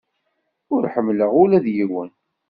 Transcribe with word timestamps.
Ur 0.73 0.83
ḥemmleɣ 0.93 1.31
ula 1.43 1.59
d 1.65 1.67
yiwen. 1.75 2.09